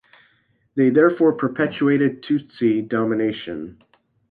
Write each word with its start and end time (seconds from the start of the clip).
They 0.73 0.89
therefore 0.89 1.33
perpetuated 1.33 2.23
Tutsi 2.23 2.89
domination. 2.89 3.83